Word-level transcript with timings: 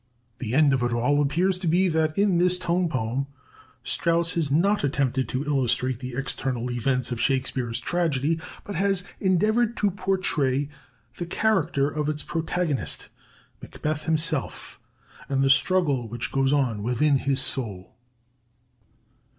The 0.39 0.55
end 0.55 0.73
of 0.73 0.81
it 0.81 0.91
all 0.93 1.21
appears 1.21 1.59
to 1.59 1.67
be 1.67 1.87
that 1.89 2.17
in 2.17 2.39
this 2.39 2.57
tone 2.57 2.89
poem 2.89 3.27
Strauss 3.83 4.33
has 4.33 4.49
not 4.49 4.83
attempted 4.83 5.29
to 5.29 5.43
illustrate 5.45 5.99
the 5.99 6.15
external 6.15 6.71
events 6.71 7.11
of 7.11 7.21
Shakespeare's 7.21 7.79
tragedy, 7.79 8.39
but 8.63 8.73
has 8.73 9.03
endeavored 9.19 9.77
to 9.77 9.91
portray 9.91 10.69
the 11.17 11.27
character 11.27 11.87
of 11.87 12.09
its 12.09 12.23
protagonist, 12.23 13.09
Macbeth 13.61 14.05
himself, 14.05 14.79
and 15.29 15.43
the 15.43 15.51
struggle 15.51 16.07
which 16.07 16.31
goes 16.31 16.51
on 16.51 16.81
within 16.81 17.17
his 17.17 17.39
soul. 17.39 17.93